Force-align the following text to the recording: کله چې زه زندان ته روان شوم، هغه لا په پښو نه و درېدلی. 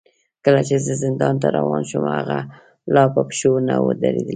کله 0.45 0.61
چې 0.67 0.75
زه 0.85 0.93
زندان 1.03 1.35
ته 1.41 1.47
روان 1.57 1.83
شوم، 1.89 2.05
هغه 2.17 2.39
لا 2.93 3.03
په 3.13 3.21
پښو 3.27 3.51
نه 3.67 3.75
و 3.83 3.87
درېدلی. 4.01 4.29